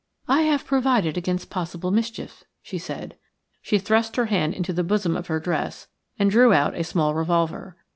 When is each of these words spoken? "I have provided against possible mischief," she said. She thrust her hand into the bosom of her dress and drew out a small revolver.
"I 0.27 0.41
have 0.41 0.65
provided 0.65 1.15
against 1.15 1.51
possible 1.51 1.91
mischief," 1.91 2.43
she 2.63 2.79
said. 2.79 3.17
She 3.61 3.77
thrust 3.77 4.15
her 4.15 4.25
hand 4.25 4.55
into 4.55 4.73
the 4.73 4.83
bosom 4.83 5.15
of 5.15 5.27
her 5.27 5.39
dress 5.39 5.89
and 6.17 6.31
drew 6.31 6.51
out 6.53 6.73
a 6.73 6.83
small 6.83 7.13
revolver. 7.13 7.77